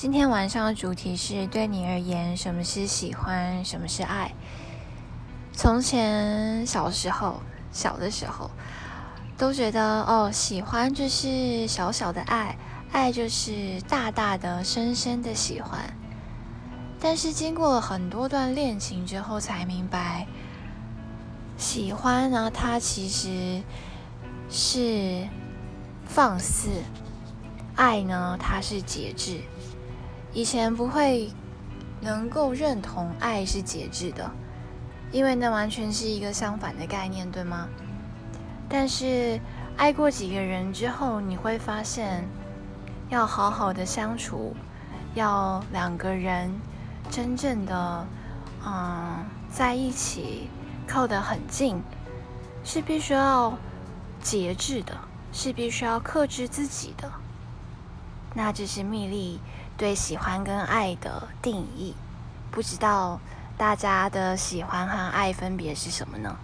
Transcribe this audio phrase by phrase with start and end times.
[0.00, 4.32] 今天晚上的主题是对你而言，什么是喜欢，什么是爱？
[5.52, 8.50] 从前小时候，小的时候，
[9.36, 12.56] 都觉得哦，喜欢就是小小的爱，
[12.90, 15.78] 爱就是大大的、深深的喜欢。
[16.98, 20.26] 但是经过了很多段恋情之后，才明白，
[21.58, 23.62] 喜欢呢，它其实
[24.48, 25.28] 是
[26.06, 26.70] 放肆；
[27.76, 29.42] 爱呢，它是节制。
[30.32, 31.30] 以前不会
[32.00, 34.30] 能够认同爱是节制的，
[35.10, 37.68] 因为那完全是一个相反的概念，对吗？
[38.68, 39.40] 但是
[39.76, 42.24] 爱过几个人之后，你会发现，
[43.08, 44.54] 要好好的相处，
[45.14, 46.50] 要两个人。
[47.10, 48.06] 真正的，
[48.64, 50.48] 嗯，在一起
[50.86, 51.82] 靠得很近，
[52.62, 53.52] 是必须要
[54.22, 54.96] 节制的，
[55.32, 57.10] 是必须要克制自己的。
[58.34, 59.40] 那这是蜜莉
[59.76, 61.94] 对喜欢跟爱的定义。
[62.50, 63.20] 不知道
[63.56, 66.36] 大家的喜欢和爱分别是什么呢？